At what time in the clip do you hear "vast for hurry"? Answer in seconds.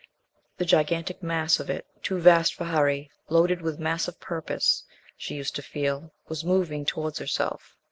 2.17-3.11